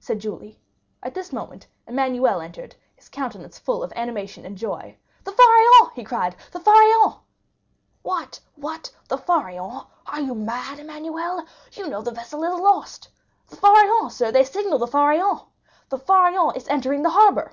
[0.00, 0.58] said Julie.
[1.00, 4.96] At this moment Emmanuel entered, his countenance full of animation and joy.
[5.22, 7.20] "The Pharaon!" he cried; "the Pharaon!"
[8.02, 9.86] "What!—what!—the Pharaon!
[10.06, 11.44] Are you mad, Emmanuel?
[11.70, 13.08] You know the vessel is lost."
[13.48, 15.42] "The Pharaon, sir—they signal the Pharaon!
[15.88, 17.52] The Pharaon is entering the harbor!"